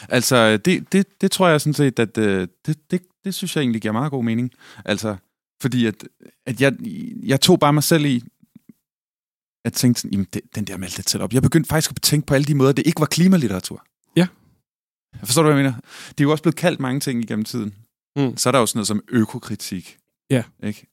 [0.09, 3.63] Altså, det, det, det tror jeg sådan set, at øh, det, det, det synes jeg
[3.63, 4.51] egentlig giver meget god mening.
[4.85, 5.17] Altså,
[5.63, 6.09] fordi at,
[6.47, 6.77] at jeg,
[7.23, 8.23] jeg tog bare mig selv i,
[9.65, 11.33] at tænke sådan, jamen, det, den der meldte til op.
[11.33, 13.85] Jeg begyndte faktisk at tænke på alle de måder, det ikke var klimalitteratur.
[15.25, 15.81] Forstår du, hvad jeg mener?
[16.09, 17.75] Det er jo også blevet kaldt mange ting igennem tiden.
[18.17, 18.37] Mm.
[18.37, 19.99] Så er der jo sådan noget som økokritik.
[20.31, 20.43] Ja.
[20.63, 20.87] Ikke?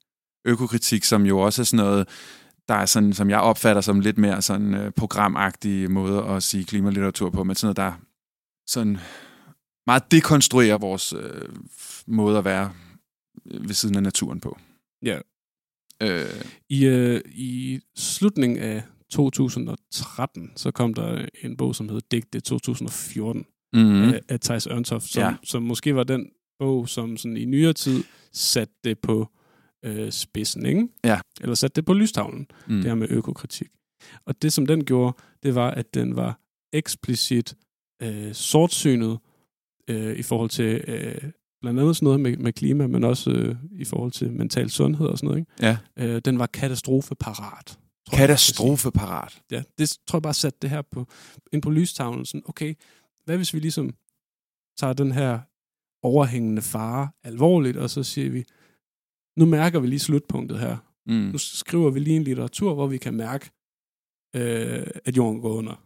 [0.46, 2.08] Økokritik, som jo også er sådan noget,
[2.68, 6.66] der er sådan, som jeg opfatter som lidt mere sådan øh, programagtige måde at sige
[6.66, 8.00] klimalitteratur på, men sådan noget, der
[8.68, 8.98] sådan
[9.88, 11.50] meget dekonstruerer vores øh,
[12.08, 12.74] måde at være
[13.46, 14.58] ved siden af naturen på.
[15.02, 15.20] Ja.
[16.02, 22.40] Øh, I, øh, I slutningen af 2013, så kom der en bog, som hed Digte
[22.40, 24.04] 2014 mm, mm.
[24.04, 25.36] af, af Thijs Ørntoft, som, Ja.
[25.44, 29.28] som måske var den bog, som sådan i nyere tid satte det på
[29.86, 30.88] øh, spidsen, ikke?
[31.04, 31.20] Ja.
[31.42, 33.68] Eller satte det på lystavlen, mm, det her med økokritik.
[34.26, 36.40] Og det, som den gjorde, det var, at den var
[36.74, 37.56] eksplicit
[38.04, 39.20] øh, sortsynet
[39.88, 41.32] øh, i forhold til øh,
[41.62, 45.08] blandt andet sådan noget med, med klima, men også øh, i forhold til mental sundhed
[45.08, 45.40] og sådan noget.
[45.40, 45.52] Ikke?
[45.62, 45.78] ja.
[46.16, 47.66] Øh, den var katastrofeparat.
[47.66, 48.28] tror jeg.
[48.28, 49.42] Katastrofeparat.
[49.52, 51.08] Ja, det tror jeg bare satte det her på,
[51.54, 52.26] ind på lystavlen.
[52.26, 52.74] Sådan, okay,
[53.26, 53.96] hvad hvis vi ligesom
[54.78, 55.40] tager den her
[56.02, 58.44] overhængende fare alvorligt, og så siger vi,
[59.38, 60.78] nu mærker vi lige slutpunktet her.
[61.06, 61.14] Mm.
[61.14, 63.46] Nu skriver vi lige en litteratur, hvor vi kan mærke,
[64.36, 65.86] øh, at jorden går under.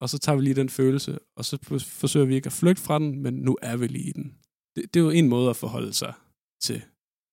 [0.00, 1.58] Og så tager vi lige den følelse, og så
[2.00, 4.38] forsøger vi ikke at flygte fra den, men nu er vi lige i den.
[4.76, 6.14] Det, det er jo en måde at forholde sig
[6.62, 6.82] til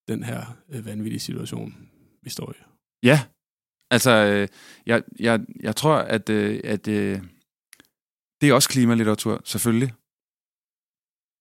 [0.08, 1.90] den her øh, vanvittige situation,
[2.24, 2.56] vi står i.
[3.04, 3.20] Ja,
[3.92, 4.48] altså, øh,
[4.86, 7.22] jeg, jeg, jeg tror, at, øh, at øh,
[8.42, 9.94] det er også klimalitteratur, selvfølgelig,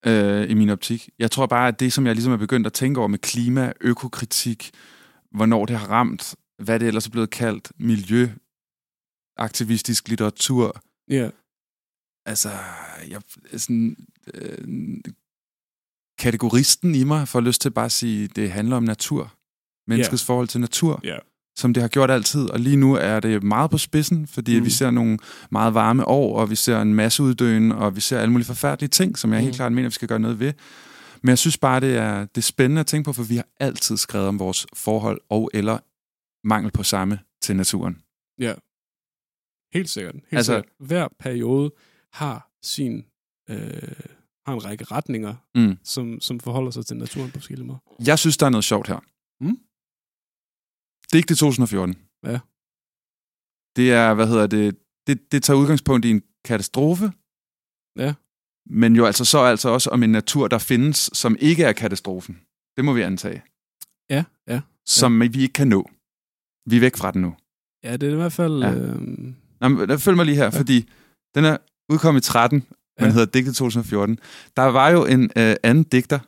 [0.06, 1.08] øh, i min optik.
[1.18, 3.72] Jeg tror bare, at det, som jeg ligesom er begyndt at tænke over med klima,
[3.80, 4.70] økokritik,
[5.30, 11.30] hvornår det har ramt, hvad det ellers er blevet kaldt, miljøaktivistisk litteratur, Ja,
[12.26, 12.50] altså,
[13.08, 13.22] jeg,
[13.56, 13.96] sådan,
[14.34, 14.58] øh,
[16.18, 19.34] kategoristen i mig får lyst til bare at sige, det handler om natur.
[19.86, 21.00] Menneskets forhold til natur.
[21.04, 21.18] Ja.
[21.60, 22.50] Som det har gjort altid.
[22.50, 24.64] Og lige nu er det meget på spidsen, fordi Mm.
[24.64, 25.18] vi ser nogle
[25.50, 28.88] meget varme år, og vi ser en masse uddøen, og vi ser alle mulige forfærdelige
[28.88, 29.44] ting, som jeg Mm.
[29.44, 30.52] helt klart mener, vi skal gøre noget ved.
[31.22, 33.46] Men jeg synes bare, det er, det er spændende at tænke på, for vi har
[33.60, 35.78] altid skrevet om vores forhold og eller
[36.48, 38.02] mangel på samme til naturen.
[38.38, 38.54] Ja.
[39.72, 40.14] Helt sikkert.
[40.14, 40.72] Helt altså, sikkert.
[40.80, 41.70] Hver periode
[42.12, 43.04] har sin,
[43.50, 43.56] øh,
[44.46, 45.76] har en række retninger, Mm.
[45.84, 47.78] som, som forholder sig til naturen på forskellige måder.
[48.06, 48.98] Jeg synes, der er noget sjovt her.
[49.40, 49.58] Mm.
[51.10, 51.96] Det er ikke det 2014.
[52.26, 52.38] Ja.
[53.76, 57.12] Det er, hvad hedder det, det, det tager udgangspunkt i en katastrofe.
[57.98, 58.14] Ja.
[58.66, 62.40] Men jo altså så altså også om en natur, der findes, som ikke er katastrofen.
[62.76, 63.42] Det må vi antage.
[64.10, 64.60] Ja, ja.
[64.86, 65.90] Som vi ikke kan nå.
[66.70, 67.34] Vi er væk fra den nu.
[67.84, 68.62] Ja, det er i hvert fald...
[68.62, 68.68] Ja.
[68.70, 68.76] Ja.
[68.76, 70.48] Øhm, Nå, men, der følg mig lige her, ja.
[70.60, 70.88] fordi
[71.34, 71.56] den er
[71.92, 72.58] udkommet i 13,
[72.98, 73.12] men Ja.
[73.12, 74.18] hedder Digtet 2014.
[74.56, 76.18] Der var jo en øh, anden digter,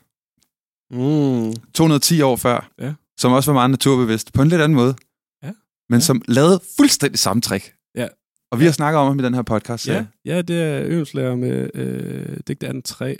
[0.90, 2.94] mm, 210 år før, Ja.
[3.18, 4.94] Som også var meget naturbevidst, på en lidt anden måde.
[5.42, 5.50] Ja.
[5.90, 6.04] Men Ja.
[6.04, 7.72] som lavede fuldstændig samme trick.
[7.94, 8.06] Ja.
[8.52, 10.04] Og vi har snakket om ham i den her podcast, ja, ja.
[10.24, 13.16] ja, det er øvelslærer med øh, digte 18.3.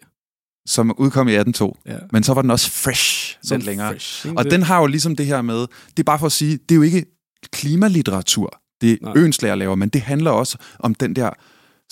[0.67, 1.83] som udkom i 18.2.
[1.87, 1.99] Ja.
[2.13, 3.89] Men så var den også fresh Som lidt længere.
[3.93, 4.27] Fresh?
[4.37, 6.71] Og den har jo ligesom det her med, det er bare for at sige, det
[6.71, 7.05] er jo ikke
[7.53, 9.55] klimalitteratur, det Nej.
[9.55, 11.31] Laver, men det handler også om den der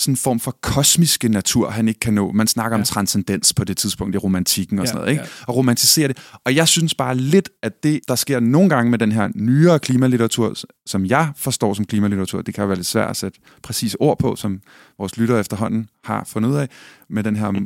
[0.01, 2.33] sådan en form for kosmiske natur, han ikke kan nå.
[2.33, 2.81] Man snakker ja.
[2.81, 5.23] om transcendens på det tidspunkt i romantikken og Ja, sådan noget, ikke?
[5.23, 5.45] ja.
[5.47, 6.19] Og romantisere det.
[6.45, 9.79] Og jeg synes bare lidt, at det, der sker nogle gange med den her nyere
[9.79, 10.55] klimalitteratur,
[10.87, 14.37] som jeg forstår som klimalitteratur, det kan være lidt svært at sætte præcis ord på,
[14.37, 14.61] som
[14.99, 16.69] vores lyttere efterhånden har fundet ud af,
[17.11, 17.49] med den her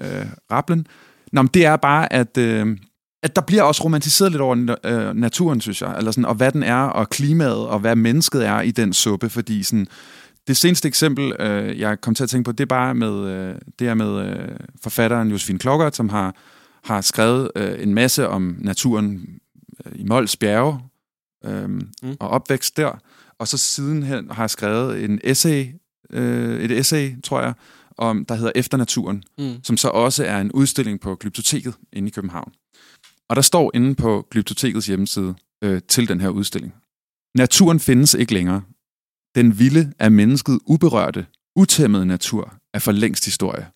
[0.00, 0.86] øh, rapplen.
[1.32, 2.38] Nå, men det er bare, at...
[2.38, 2.76] Øh,
[3.24, 6.52] at der bliver også romantiseret lidt over øh, naturen, synes jeg, eller sådan, og hvad
[6.52, 9.86] den er, og klimaet, og hvad mennesket er i den suppe, fordi sådan,
[10.46, 13.54] det seneste eksempel, øh, jeg kom til at tænke på, det er bare med, øh,
[13.78, 16.36] det er med øh, forfatteren Josefine Klokkert, som har,
[16.84, 19.26] har skrevet øh, en masse om naturen
[19.86, 20.80] øh, i Mols bjerge
[21.44, 21.86] øh, mm.
[22.20, 22.98] og opvækst der,
[23.38, 25.66] og så sidenhen har jeg skrevet en essay,
[26.10, 27.54] øh, et essay, tror jeg,
[27.98, 29.54] om, der hedder Efter naturen, Mm.
[29.62, 32.52] som så også er en udstilling på Glyptoteket inde i København.
[33.28, 36.74] Og der står inde på Glyptotekets hjemmeside øh, til den her udstilling.
[37.34, 38.62] Naturen findes ikke længere.
[39.34, 43.66] Den vilde af mennesket uberørte, utæmmede natur er for længst historie.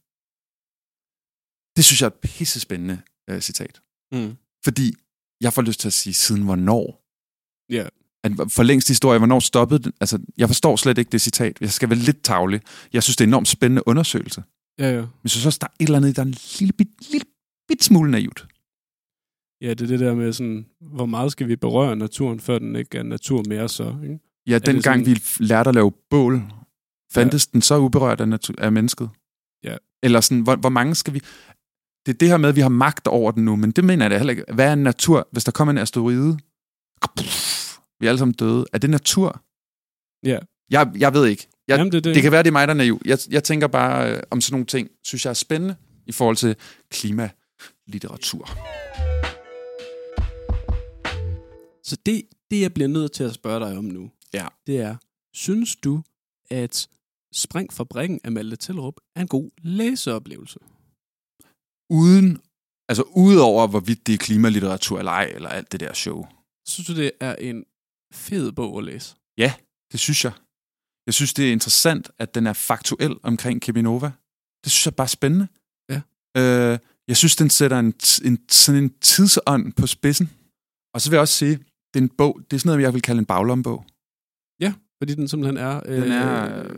[1.77, 3.81] Det synes jeg er et pissespændende øh, citat.
[4.13, 4.37] Mm.
[4.65, 4.95] Fordi
[5.41, 7.03] jeg får lyst til at sige, siden hvornår?
[7.71, 7.89] Ja.
[8.25, 9.93] At for længst historie, hvornår stoppede den?
[10.01, 11.61] Altså, jeg forstår slet ikke det citat.
[11.61, 12.61] Jeg skal være lidt tavlig.
[12.93, 14.43] Jeg synes, det er en enormt spændende undersøgelse.
[14.79, 15.01] Ja, ja.
[15.01, 17.27] Men jeg synes også, der er et eller andet, der er en lille bit, lille
[17.69, 18.47] bit smule naivt.
[19.61, 22.77] Ja, det er det der med sådan, hvor meget skal vi berøre naturen, før den
[22.77, 24.19] ikke er natur mere så, ikke?
[24.47, 26.43] Ja, dengang sådan- vi lærte at lave bål,
[27.13, 27.51] fandtes ja.
[27.53, 29.11] den så uberørt af, natu- af mennesket?
[29.65, 29.77] Ja.
[30.03, 31.19] Eller sådan, hvor, hvor mange skal vi...
[32.07, 34.05] Det er det her med, at vi har magt over den nu, men det mener
[34.05, 34.45] jeg da heller ikke.
[34.55, 35.29] Hvad er natur?
[35.33, 36.39] Hvis der kommer en asteroide,
[38.01, 38.65] vi er alle sammen døde.
[38.73, 39.43] Er det natur?
[40.25, 40.39] Ja.
[40.71, 41.49] Jeg, jeg ved ikke.
[41.69, 42.15] Jeg, Jamen, det, det.
[42.15, 43.01] det kan være, det er mig, der er naiv.
[43.05, 46.37] Jeg, jeg tænker bare øh, om sådan nogle ting, synes jeg er spændende i forhold
[46.37, 46.57] til
[46.91, 48.49] klimalitteratur.
[51.85, 54.49] Så det, det, jeg bliver nødt til at spørge dig om nu, Ja.
[54.67, 54.97] det er,
[55.35, 56.03] synes du,
[56.51, 56.89] at
[57.35, 60.59] Spring Fabrikken af Malte Tellerup er en god læseoplevelse?
[61.91, 62.43] Uden,
[62.89, 66.27] altså udover hvorvidt det er klimalitteratur eller ej, eller alt det der show.
[66.69, 67.65] Synes du, det er en
[68.15, 69.17] fed bog at læse?
[69.93, 70.33] Det synes jeg.
[71.07, 74.11] Jeg synes, det er interessant, at den er faktuel omkring Keminova.
[74.65, 75.49] Det synes jeg bare er spændende.
[75.91, 76.01] Ja.
[76.37, 80.31] Øh, jeg synes, den sætter en, en, sådan en tidsånd på spidsen.
[80.95, 81.57] Og så vil jeg også sige,
[81.95, 83.85] det er en bog, det er sådan noget, jeg vil kalde en baglombog.
[85.01, 85.81] Fordi den simpelthen er...
[85.87, 86.77] Øh, Den er øh,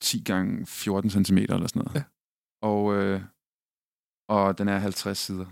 [0.00, 1.94] 10 gange 14 cm eller sådan noget.
[1.94, 2.02] Ja.
[2.62, 3.20] Og, øh,
[4.28, 5.46] og den er 50 sider.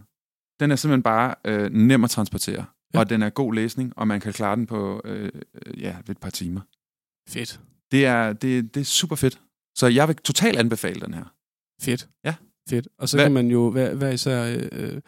[0.61, 2.65] Den er simpelthen bare øh, nem at transportere.
[2.95, 2.99] Ja.
[2.99, 5.31] Og den er god læsning, og man kan klare den på øh,
[5.67, 6.61] øh, ja, et par timer.
[7.29, 7.61] Fedt.
[7.91, 9.41] Det er, det, det er super fedt.
[9.77, 11.25] Så jeg vil totalt anbefale den her.
[11.83, 12.09] Fedt.
[12.25, 12.35] Ja.
[12.69, 12.89] Fedt.
[12.99, 15.01] Og så Hvad- kan man jo hver, hver især øh,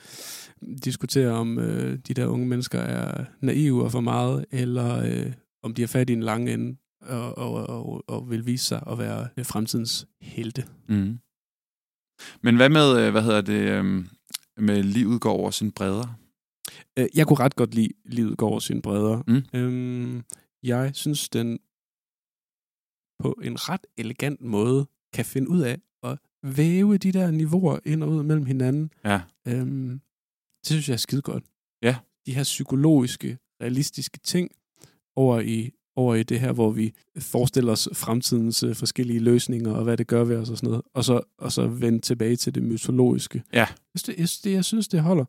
[0.85, 5.75] diskutere, om øh, de der unge mennesker er naive og for meget, eller øh, om
[5.75, 8.99] de har fat i en lang ende og, og, og, og vil vise sig at
[8.99, 10.65] være øh, fremtidens helte.
[10.89, 11.19] Mm.
[12.43, 14.05] Men hvad med, øh, hvad hedder det, øh,
[14.57, 16.19] med livet går over sin bredder?
[16.99, 19.23] Øh, Jeg kunne ret godt lide Livet går over sine bredder.
[19.27, 19.59] Mm.
[19.61, 20.25] Øhm,
[20.63, 21.59] jeg synes, den
[23.23, 28.03] på en ret elegant måde kan finde ud af at væve de der niveauer ind
[28.03, 28.91] og ud mellem hinanden.
[29.05, 29.21] Ja.
[29.49, 30.01] Øhm,
[30.61, 31.45] det synes jeg er skide godt.
[31.83, 31.97] Ja.
[32.27, 34.51] De her psykologiske, realistiske ting
[35.17, 39.85] over i, over i det her, hvor vi forestiller os fremtidens øh, forskellige løsninger og
[39.85, 40.83] hvad det gør ved os og sådan noget.
[40.95, 43.43] Og så, og så vende tilbage til det mytologiske.
[43.53, 43.59] Ja.
[43.59, 45.25] Jeg synes, det, jeg, synes, det, holder.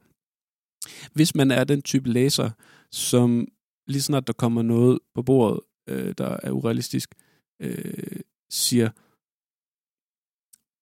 [1.13, 2.49] Hvis man er den type læser,
[2.91, 3.47] som
[3.87, 7.15] lige snart der kommer noget på bordet, øh, der er urealistisk,
[7.61, 8.89] øh, siger,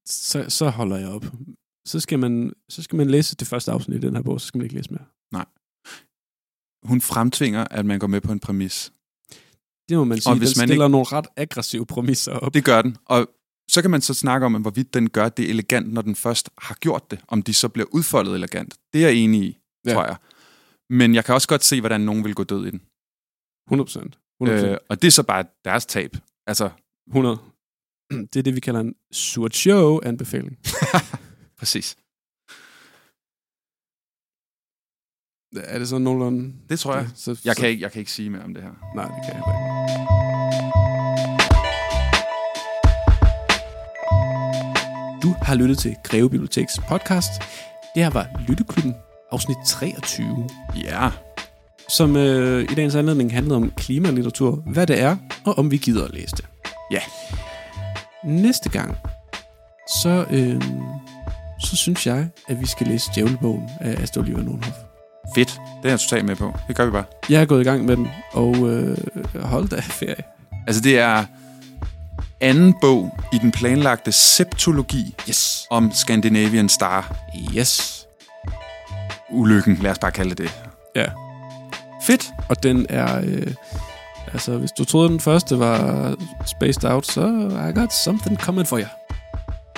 [0.05, 1.25] så, så holder jeg op.
[1.85, 4.47] Så skal, man, så skal man læse det første afsnit i den her bog, så
[4.47, 5.05] skal man ikke læse mere.
[6.83, 8.93] Hun fremtvinger, at man går med på en præmis.
[9.89, 10.35] Det må man sige.
[10.35, 12.53] hvis den man stiller nogle ret aggressive præmisser op.
[12.53, 12.97] Det gør den.
[13.05, 13.29] Og
[13.69, 16.75] Så kan man så snakke om, hvorvidt den gør det elegant, når den først har
[16.75, 17.19] gjort det.
[17.27, 18.75] Om de så bliver udfoldet elegant.
[18.93, 19.93] Det er jeg enig i, Ja.
[19.93, 20.15] tror jeg.
[20.89, 22.81] Men jeg kan også godt se, hvordan nogen vil gå død i den.
[23.67, 24.19] 100 procent.
[24.41, 26.17] 100 Øh, og det er så bare deres tab.
[26.47, 26.69] Altså,
[27.07, 27.37] 100.
[28.33, 30.57] Det er det, vi kalder en surt show-anbefaling.
[31.59, 31.95] præcis.
[35.55, 36.53] Er det sådan nogenlunde?
[36.69, 37.07] Det tror jeg.
[37.15, 38.69] Så, Jeg så, kan, ikke, jeg kan ikke sige mere om det her.
[38.95, 39.77] Nej, det kan jeg ikke.
[45.23, 47.31] Du har lyttet til Greve Biblioteks podcast.
[47.95, 48.95] Det her var Lytteklubben,
[49.31, 50.47] afsnit 23,
[50.83, 51.09] Ja,
[51.89, 56.05] som øh, i dagens anledning handlede om klimalitteratur, hvad det er, og om vi gider
[56.05, 56.45] at læse det.
[56.91, 56.99] Ja.
[58.25, 58.95] Næste gang,
[60.01, 60.61] så, øh,
[61.59, 64.86] så synes jeg, at vi skal læse Djævlebogen af Astrid Oliver Nordhoff.
[65.35, 65.49] Fedt.
[65.83, 66.53] Det er jeg totalt med på.
[66.67, 67.03] Det gør vi bare.
[67.29, 68.97] Jeg er gået i gang med den, og øh,
[69.41, 70.23] hold da ferie.
[70.67, 71.25] Altså, det er
[72.41, 75.65] anden bog i den planlagte septologi Yes.
[75.69, 77.15] om Scandinavian Star.
[77.57, 78.03] Yes.
[79.29, 80.51] Ulykken, lad os bare kalde det det.
[80.95, 81.05] Ja.
[82.03, 82.29] Fedt.
[82.49, 83.21] Og den er...
[83.23, 83.53] Øh,
[84.33, 87.21] altså, hvis du troede, den første var spaced out, så
[87.75, 88.87] I got something coming for jer.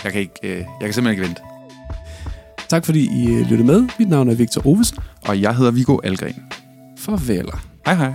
[0.03, 1.41] Jeg kan, ikke, øh, jeg kan simpelthen ikke vente.
[2.69, 3.87] Tak fordi I øh, lyttede med.
[3.99, 4.93] Mit navn er Victor Oves.
[5.27, 6.35] Og jeg hedder Viggo Algren.
[6.97, 7.65] Farveler.
[7.85, 8.13] Hej hej.